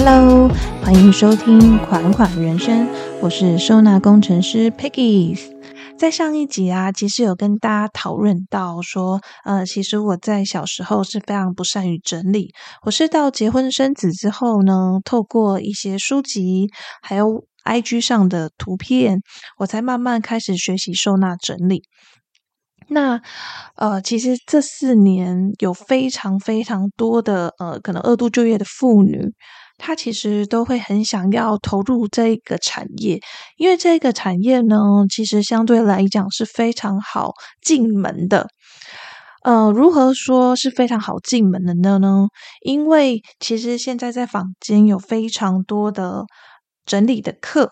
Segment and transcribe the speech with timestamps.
[0.00, 0.48] Hello，
[0.80, 2.86] 欢迎收听《款款人生》，
[3.20, 5.36] 我是收纳工程师 Peggy。
[5.98, 12.52] 在上一集啊，其实有跟大家讨论到说，呃，其实我在小时候是非常不善于整理。
[12.84, 16.68] 我是到结婚生子之后呢，透过一些书籍，
[17.02, 19.20] 还有 IG 上的图片，
[19.58, 21.82] 我才慢慢开始学习收纳整理。
[22.86, 23.20] 那
[23.74, 29.32] 呃，其实这四年有非常非常多的呃，可能二度就业的妇女。
[29.78, 33.20] 他其实都会很想要投入这一个产业，
[33.56, 34.76] 因为这个产业呢，
[35.08, 37.32] 其实相对来讲是非常好
[37.62, 38.48] 进门的。
[39.44, 42.26] 呃，如何说是非常好进门的呢？
[42.60, 46.24] 因为其实现在在坊间有非常多的
[46.84, 47.70] 整理的课，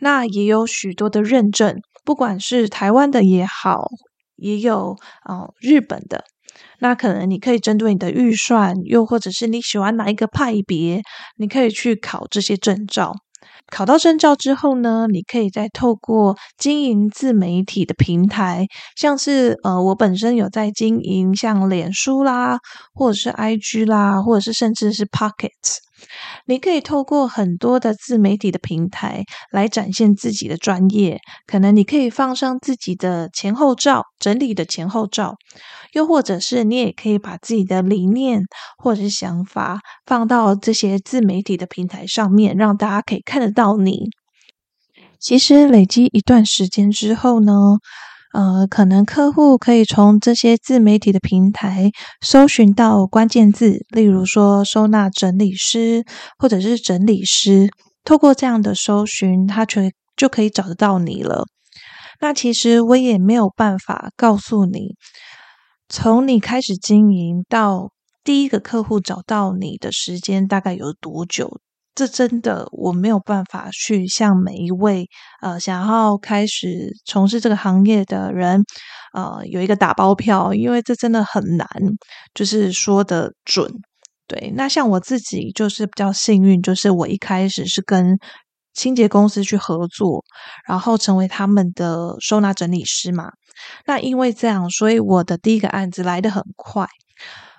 [0.00, 3.88] 那也有许多的认证，不管是台湾的也好，
[4.36, 4.96] 也有
[5.28, 6.24] 哦日本的。
[6.78, 11.02] 那可能你可以针对你的预算，又或者是你喜欢哪一个派别，
[11.36, 13.14] 你可以去考这些证照。
[13.72, 22.58] 考到证照之后呢，你可以再透过经营自媒体的平台，像是呃，我本身有在经营像脸书啦，
[22.94, 25.50] 或者是 IG 啦，或者是甚至是 Pocket。
[26.46, 35.34] 你可以透过很多的自媒体的平台来展现自己的专业，可能你可以放上自己的前后照，整理的前后照，
[35.92, 38.42] 又或者是你也可以把自己的理念
[38.78, 44.08] 或者是想法放到这些自媒体的平台上面，让大家可以看得到你。
[45.18, 47.52] 其实累积一段时间之后呢。
[48.32, 56.04] 呃，可能客户可以从这些自媒体的平台搜寻到关键字，例如说收纳整理师
[56.38, 57.70] 或者是整理师，
[58.04, 59.80] 透过这样的搜寻，他就
[60.16, 61.44] 就可以找得到你了。
[62.20, 64.96] 那其实我也没有办法告诉你，
[65.88, 67.90] 从你开始经营到
[68.24, 71.60] 第一个客户找到你的时间大概有多久。
[71.96, 75.08] 这真的我没有办法去向每一位
[75.42, 78.62] 呃想要开始从事这个行业的人
[79.14, 81.66] 呃有一个打包票，因为这真的很难，
[82.34, 83.68] 就是说的准。
[84.28, 88.18] 对，那像我自己就是比较幸运，就是我一开始是跟
[88.74, 90.22] 清洁公司去合作，
[90.68, 93.30] 然后成为他们的收纳整理师嘛。
[93.86, 96.86] 那因为这样，所以我的第一个案子来得很快。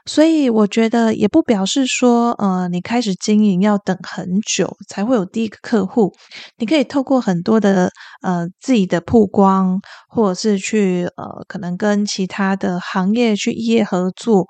[0.08, 6.14] 所以我觉得也不表示说，呃，你开始经营要等很久才会有第一个客户。
[6.58, 7.92] 你可以透过很多的
[8.22, 14.48] 呃自己的曝光，或者是去呃可能跟其他的行业去一业合作，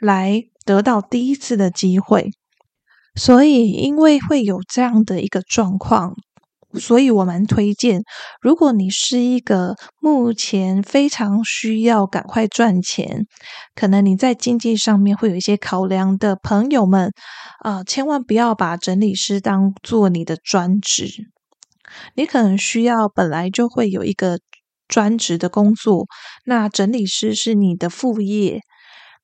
[0.00, 2.30] 来得到第一次的机会。
[3.14, 6.14] 所以因为会有这样的一个状况。
[6.78, 8.02] 所以我蛮推荐，
[8.40, 13.26] 如果你是一个目前非常需要赶快赚钱，
[13.74, 17.12] 可能你在经济上面会有一些考量的朋友们，
[17.60, 21.08] 啊，千万不要把整理师当做你的专职。
[22.14, 24.38] 你可能需要本来就会有一个
[24.86, 26.06] 专职的工作，
[26.44, 28.60] 那整理师是你的副业。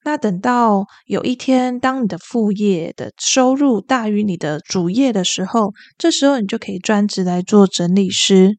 [0.07, 8.59] 那等到有一天，当你的副业的收入大于你的主业的时候，这时候你就可以专职来做整理师。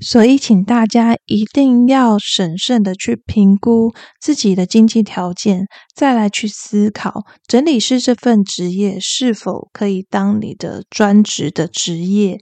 [0.00, 12.38] 所以，请大家一定要审慎的去评估自己的经济条件，再来去思考整理师这份职业是否可以当你的专职的职业。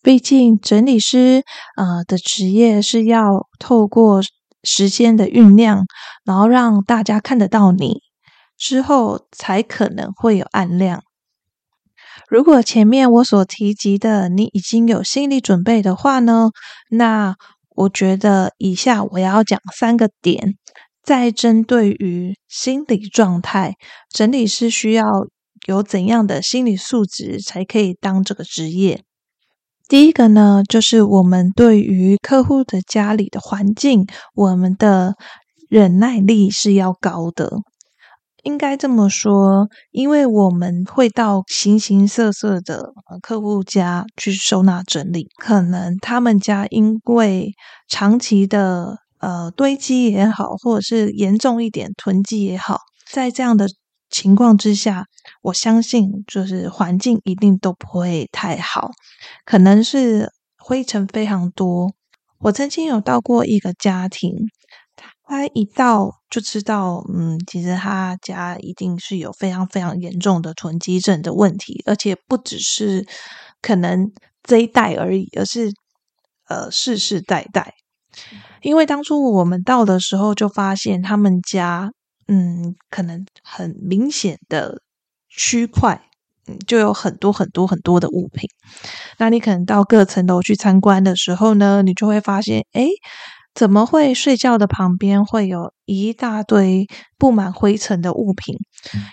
[0.00, 1.42] 毕竟，整理师
[1.76, 4.22] 呃的职业是要透过。
[4.62, 5.84] 时间的酝酿，
[6.24, 8.02] 然后让大家看得到你
[8.56, 11.02] 之后，才可能会有暗亮。
[12.28, 16.50] 如果前面我所提及的你已经有心理准备的话呢，
[16.90, 17.36] 那
[17.74, 20.54] 我觉得以下我要讲三个点，
[21.02, 23.74] 在针对于心理状态，
[24.10, 25.04] 整理师需要
[25.66, 29.02] 有怎样的心理素质才可以当这个职业。
[29.92, 35.16] 第一个呢，就是我们对于客户的家里的环境，我们的
[35.68, 37.58] 忍耐力是要高的。
[38.42, 47.50] 应该这么说，因为我们会到形形色色的客户家去收纳整理，可能他们家因为
[47.86, 52.78] 长期的呃堆积也好，或者是严重一点囤积也好，
[53.10, 53.68] 在这样的
[54.12, 55.06] 情况之下。
[55.42, 58.90] 我相信，就是环境一定都不会太好，
[59.44, 61.92] 可能是灰尘非常多。
[62.38, 64.32] 我曾经有到过一个家庭，
[65.24, 73.06] 他一到就知道，嗯，其实他家一定是有非常非常严重的囤积症的问题，而且不只是
[73.60, 74.12] 可能
[74.42, 75.72] 这一代而已，而是
[76.48, 77.74] 呃世世代代。
[78.60, 81.92] 因为当初我们到的时候，就发现他们家，
[82.28, 84.80] 嗯，可能很明显的。
[85.34, 85.98] 区块
[86.46, 88.46] 嗯，就有很多很多很多的物品。
[89.18, 92.86] 那你可能到各层楼去参观的时候呢，你就会发现，哎，
[93.54, 96.86] 怎么会睡觉的旁边会有一大堆
[97.16, 98.54] 布满灰尘的物品？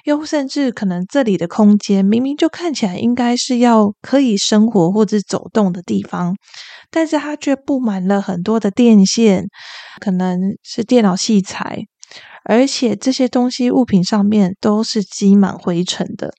[0.03, 6.35] 又甚至可能这里的空间明明就看起来应该是要可以生活或者走动的地方，
[6.91, 9.45] 但是它却布满了很多的电线，
[10.01, 11.85] 可能是电脑器材，
[12.50, 16.34] 而且这些东西物品上面都是积满灰尘的。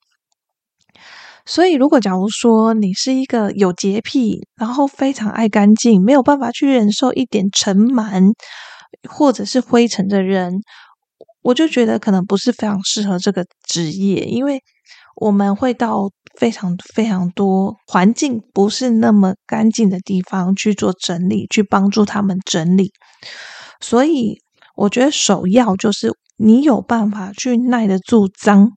[1.47, 8.33] 所以，如果假如说你是一个有洁癖，然后非常爱干净，没有办法去忍受一点尘螨
[9.09, 10.53] 或者是灰尘的人，
[11.43, 14.61] 我就觉得可能不是非常适合这个职业，因为
[15.15, 22.91] 我们会到非常非常多环境不是那么干净的地方去做整理，去帮助他们整理。
[23.81, 24.41] 所以，
[24.81, 28.71] 我觉得首要就是你有办法去耐得住脏。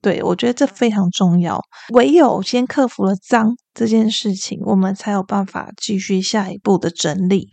[0.00, 1.60] 对，我觉得这非常重要。
[1.92, 7.48] 唯有先克服了脏这件事情，我们才有办法继续下一步的整理。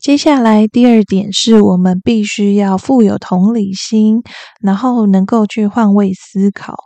[0.00, 4.22] 接下来第二点是我们必须要富有同理心，
[4.62, 6.76] 然后能够去换位思考，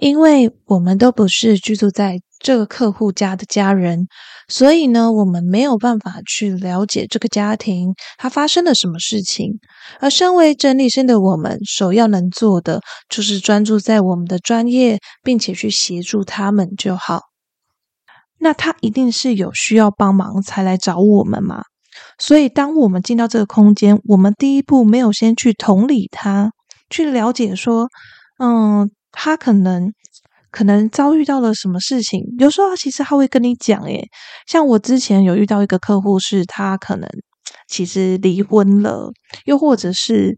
[0.00, 2.18] 因为我们都不是居住在。
[2.42, 4.06] 这个客户家的家人，
[4.50, 9.60] 所以呢，我们没有办法去了解这个家庭他发生了什么事情。
[10.00, 17.20] 而身为整理师的我们，首要能做的就是专注在我们的专业，并且去协助他们就好。
[18.38, 21.62] 那他一定是有需要帮忙才来找我们嘛？
[22.18, 26.50] 所以，当我们进到这个空间，我们第一步没有先去同理他，
[26.88, 27.88] 去了解说，
[28.38, 29.92] 嗯，他可能。
[30.50, 34.08] 可能遭遇到了什么事情，有时候其实他会跟你讲，诶，
[34.48, 37.08] 像我之前有遇到一个客户，是他可能
[37.68, 39.12] 其实离婚了，
[39.44, 40.34] 又或者是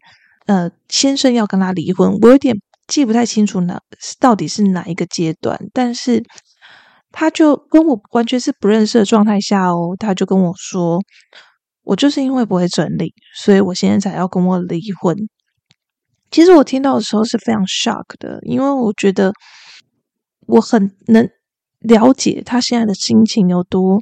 [0.46, 2.54] 呃先生要跟他离婚，我有点
[2.86, 3.80] 记不太清楚哪
[4.20, 6.22] 到底是哪一个阶段，但是
[7.10, 11.00] 他就跟我完全是不认识的状态下哦，他就跟我说，
[11.84, 15.16] 我就是因为不会整理，所以我现在才要跟我离婚。
[16.30, 19.32] 其实我听到的时候是非常 shock 的，因为我觉得。
[20.52, 21.26] 我很能
[21.78, 23.98] 了解他现在的心情有多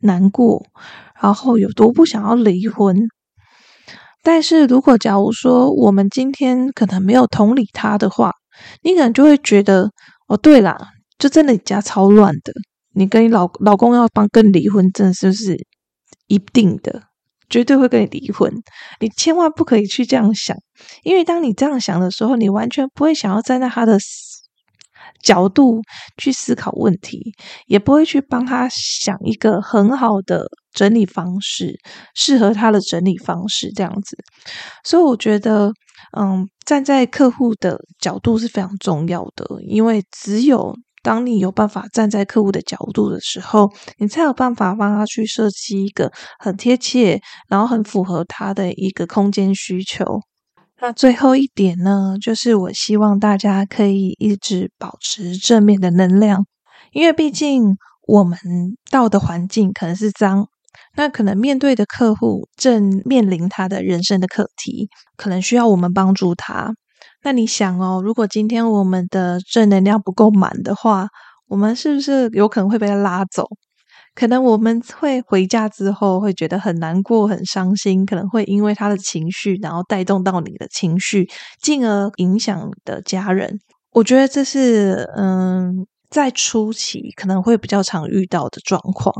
[0.00, 0.62] 难过，
[1.22, 2.94] 然后有多不想要离婚。
[4.22, 8.30] 但是如果假如说我们今天可能没有同理他的话，
[8.82, 9.90] 你可能就会觉得
[10.28, 10.76] 哦，对啦，
[11.18, 12.52] 就真的你家超乱的，
[12.92, 15.56] 你跟你老老公要帮跟离婚，真的是是
[16.26, 17.04] 一定的，
[17.48, 18.52] 绝对会跟你离婚。
[19.00, 20.54] 你千万不可以去这样想，
[21.04, 23.98] 因为当你这样想的时候，你完全不会想要站在他的。
[25.22, 25.80] 角度
[26.16, 27.32] 去思考问题，
[27.66, 31.78] 也不会去帮他想一个很好的整理方式，
[32.14, 34.16] 适合他的整理方式这样子。
[34.84, 35.72] 所以我觉得，
[36.16, 50.04] 嗯，站在客户的角度是非常重要的，因为只有当你有办法站在客户的角度的时候，你才有办法帮他去设计一个很贴切，然后很符合他的一个空间需求。
[50.78, 56.44] 那最后一点呢，就是我希望大家可以一直保持正面的能量，
[56.92, 57.76] 因为毕竟
[58.06, 58.38] 我们
[58.90, 60.48] 到的环境可能是脏，
[60.94, 66.74] 那可能面对的客户正面临他的人生的课题，可能需要我们帮助他。
[67.22, 71.08] 那你想哦，如果今天我们的正能量不够满的话，
[71.48, 73.48] 我们是不是有可能会被他拉走？
[74.16, 81.28] 可能我们会回家之后会觉得很难过、很伤心，可能会因为他的情绪，然后带动到你的情绪，
[81.62, 83.60] 进而影响的家人。
[83.92, 89.14] 我觉得这是嗯，在初期可能会比较常遇到的状况。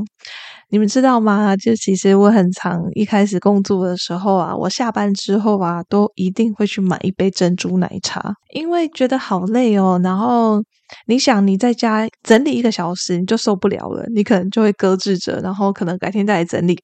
[0.69, 1.57] 你们知道吗？
[1.57, 10.63] 就其实我很常一开始工作的时候啊，我下班之后啊，都一定会去买一杯珍珠奶茶，因为觉得好累哦，然后。
[11.09, 16.79] 你想你在家整理一个小时，你就受不了了，你可能就会搁置着，然后可能改天再来整理。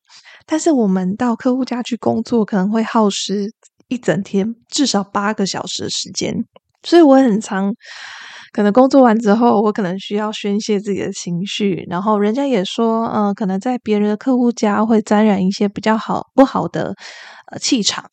[0.44, 3.48] 但是我们到客户家去工作，可能会耗时
[3.86, 6.34] 一整天，至少八个小时的时间。
[6.82, 7.72] 所以我很常，
[8.52, 11.86] 可能工作完之后，我可能需要宣泄自己的情绪。
[11.88, 16.94] 然后人家也说，嗯，可能在别人的客户家会沾染一些比较好不好的
[17.50, 18.04] 呃气场。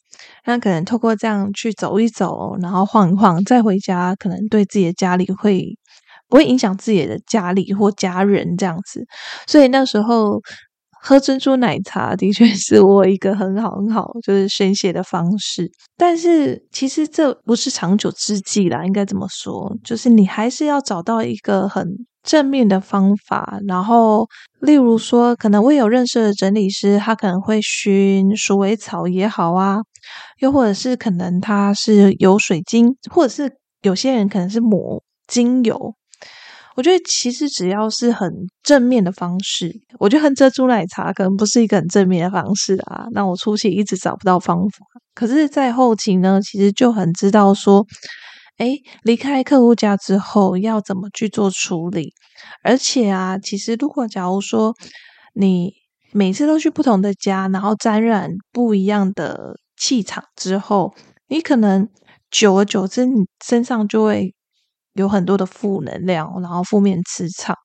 [0.45, 5.77] 那可能透过这样去走一走，然后晃一晃，再回家，可能对自己的家里会
[6.27, 9.05] 不会影响自己的家里或家人这样子。
[9.47, 10.39] 所以那时候
[11.01, 15.69] 喝珍珠奶茶的确 是我一个很好很好就是宣泄的方式。
[15.97, 19.75] 但是其实这不是长久之计啦，应该怎么说？
[19.83, 21.87] 就是你还是要找到一个很。
[22.21, 24.27] 正面的方法，然后
[24.59, 29.79] 例如说，可能我有认识的整理师，他可能会熏鼠尾草也好啊，
[30.39, 33.49] 又或者是可能他是有水晶，或者是
[33.81, 35.95] 有些人可能是抹精油，
[36.75, 38.31] 我觉得其实只要是很
[38.63, 43.05] 正面的方式，我觉得喝珍珠奶茶可能不是一个很正面的方式啊。
[43.11, 47.85] 那我初期一直找不到方法，可是，在后期呢，其实就很知道说，
[48.57, 52.13] 哎，离开客户家之后要怎么去做处理。
[52.63, 54.73] 而且啊，其实如果假如说
[55.33, 55.73] 你
[56.13, 60.93] 每次都去不同的家，然后沾染不一样的气场之后，
[61.27, 61.89] 你可能
[62.31, 64.33] 久而久之，你身上就会。
[64.93, 67.55] 有很多的负能量，然后负面磁场，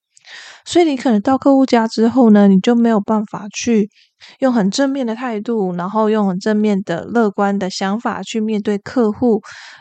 [0.65, 3.91] 所以你可能到客户家之后呢，你就没有办法去
[4.41, 9.41] 用很正面的态度，然后用很正面的乐观的想法去面对客户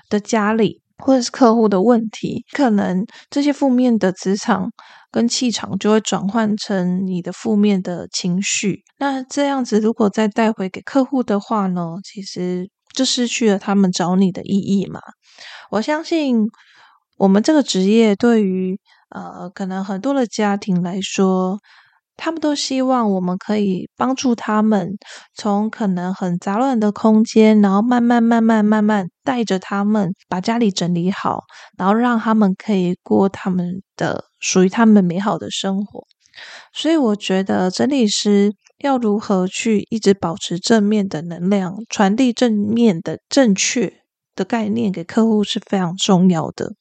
[0.10, 4.72] 的家里或者是客户的问题，可能这些负面的磁场
[5.12, 8.84] 跟气场就会转换成你的负面的情绪。
[8.98, 15.00] 那这样子如果再带回给客户的话呢，其实就失去了他们找你的意义嘛。
[15.72, 16.48] 我相信。
[17.18, 18.80] 我们这个职业对于
[19.10, 21.60] 呃，可能很多的家庭来说，
[22.18, 24.98] 他们都希望我们可以帮助他们
[25.36, 31.44] 从可能很杂乱的空间，然后慢慢、慢慢、慢慢带着他们把家里整理好，
[31.78, 36.04] 然后让他们可以过他们的属于他们美好的生活。
[36.74, 44.02] 所以，我觉得整理师要如何去一直保持正面的能量，传递正面的正确
[44.36, 46.74] 的概念给客户是非常重要的。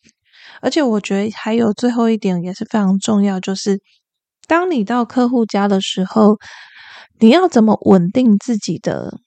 [0.60, 3.80] 而且我觉得还有最后一点也是非常重要，就是
[4.46, 6.36] 当你到客户家的时候，
[7.18, 9.18] 你要怎么稳定自己的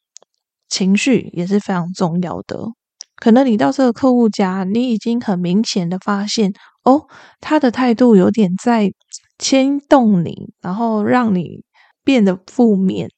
[0.70, 2.60] 情绪也是非常重要的。
[3.16, 6.52] 可能你到这个客户家，你已经很明显的发现，
[6.84, 7.08] 哦，
[7.40, 8.92] 他的态度有点在
[9.40, 11.64] 牵动你，然后让你
[12.04, 13.10] 变得负面。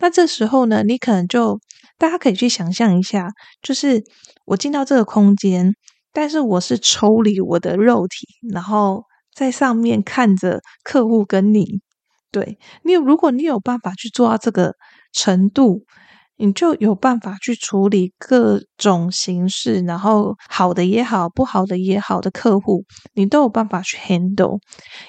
[0.00, 1.60] 那这时候呢，你可能就
[1.98, 3.30] 大家可以去想象一下，
[3.62, 4.02] 就是
[4.44, 5.74] 我进到这个空间。
[6.14, 9.04] 但是我是抽离我的肉体，然后
[9.34, 11.82] 在上面看着客户跟你，
[12.32, 14.74] 对你有，如果你有办法去做到这个
[15.12, 15.84] 程度。
[16.36, 22.82] 你就有办法去处理各种形式，然后好的也好，不好的也好的客户，
[23.14, 24.58] 你都有办法去 handle。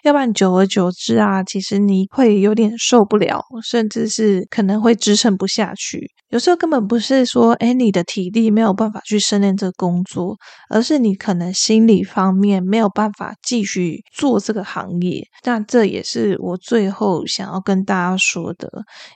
[0.03, 6.11] 要不然久而久之啊，其实你会有点受不了，甚至是可能会支撑不下去。
[6.29, 10.35] 有时候根本不是说，哎，你的体力没有办法去胜任这个工作，
[10.69, 15.23] 而是你可能心理方面没有办法继续做这个行业。
[15.43, 18.69] 那这也是我最后想要跟大家说的，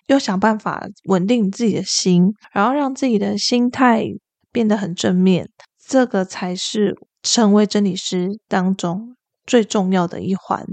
[0.08, 1.84] 要想办法稳定自己的。
[2.02, 4.06] 心，然后让自己的心态
[4.52, 5.50] 变得很正面，
[5.86, 9.16] 这个才是成为整理师当中
[9.46, 10.66] 最重要的一环。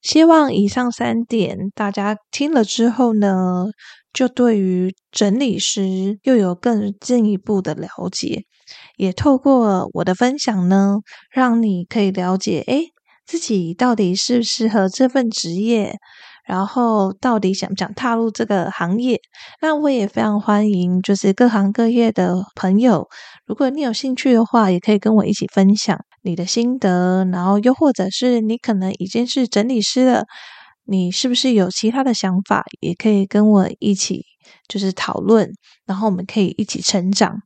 [0.00, 3.66] 希望以上三点大家听了之后呢，
[4.12, 8.44] 就对于整理师又有更进一步的了解，
[8.96, 10.98] 也透过我的分享呢，
[11.30, 12.84] 让你可以了解，哎，
[13.26, 15.98] 自己到底适不适合这份职业。
[16.50, 19.20] 然后到底想不想踏入这个行业？
[19.62, 23.06] 那我也非常欢迎，就是各行各业的朋友，
[23.46, 27.24] 如果你有兴趣的话，也可以跟我一起分享你的心得。
[27.26, 30.24] 然后又或者是你可能已经是整理师了，
[30.86, 34.24] 你是不是有其他的想法，也可以跟我一起
[34.66, 35.48] 就是讨论，
[35.86, 37.36] 然后我们可以一起成长。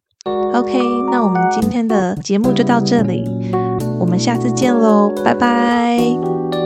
[0.54, 0.78] OK，
[1.12, 3.22] 那我们今天的节目就到这里，
[4.00, 6.63] 我们下次见喽，拜拜。